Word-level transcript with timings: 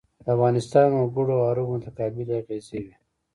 د 0.23 0.25
افغانستان 0.35 0.89
وګړو 0.93 1.33
او 1.39 1.45
عربو 1.49 1.73
متقابلې 1.81 2.33
اغېزې 2.41 2.79
وې. 2.83 2.93